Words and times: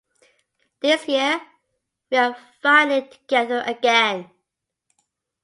This 0.81 1.07
year 1.07 1.39
we 2.09 2.17
are 2.17 2.35
finally 2.63 3.07
together 3.07 3.61
again. 3.67 4.31